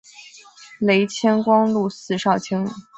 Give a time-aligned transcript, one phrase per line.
[0.79, 2.67] 累迁光禄寺少卿。